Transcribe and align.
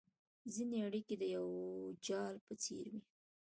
ځیني 0.53 0.77
اړیکي 0.87 1.15
د 1.21 1.23
یو 1.35 1.47
جال 2.05 2.35
په 2.45 2.53
څېر 2.63 2.85
وي 2.91 3.01